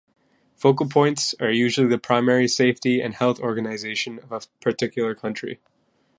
Focal 0.55 0.87
points 0.89 1.35
are 1.39 1.51
usually 1.51 1.85
the 1.87 1.99
primary 1.99 2.47
safety 2.47 3.01
and 3.01 3.13
health 3.13 3.39
organisation 3.39 4.17
of 4.17 4.31
a 4.31 4.41
particular 4.59 5.13
country. 5.13 5.59